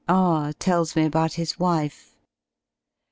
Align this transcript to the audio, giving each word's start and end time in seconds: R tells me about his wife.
R 0.09 0.51
tells 0.53 0.95
me 0.95 1.05
about 1.05 1.33
his 1.33 1.59
wife. 1.59 2.15